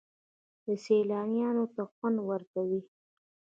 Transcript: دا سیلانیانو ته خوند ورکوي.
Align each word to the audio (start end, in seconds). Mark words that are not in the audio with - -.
دا 0.63 0.73
سیلانیانو 0.83 1.65
ته 1.75 1.81
خوند 1.93 2.17
ورکوي. 2.29 2.81